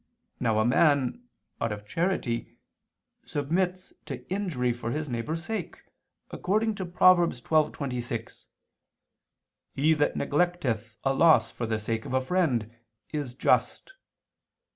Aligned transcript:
Now 0.39 0.57
a 0.57 0.65
man, 0.65 1.27
out 1.61 1.71
of 1.71 1.85
charity, 1.87 2.57
submits 3.23 3.93
to 4.07 4.27
injury 4.33 4.73
for 4.73 4.89
his 4.89 5.07
neighbor's 5.07 5.45
sake, 5.45 5.83
according 6.31 6.73
to 6.77 6.87
Prov. 6.87 7.17
12:26: 7.19 8.47
"He 9.75 9.93
that 9.93 10.15
neglecteth 10.17 10.95
a 11.03 11.13
loss 11.13 11.51
for 11.51 11.67
the 11.67 11.77
sake 11.77 12.05
of 12.05 12.15
a 12.15 12.19
friend, 12.21 12.71
is 13.13 13.35
just." 13.35 13.91